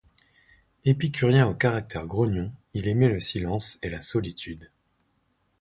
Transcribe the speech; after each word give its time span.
Épicurien 0.83 1.45
au 1.47 1.53
caractère 1.53 2.07
grognon, 2.07 2.51
il 2.73 2.87
aime 2.87 3.07
le 3.07 3.19
silence 3.19 3.77
et 3.83 3.89
la 3.91 4.01
solitude. 4.01 4.71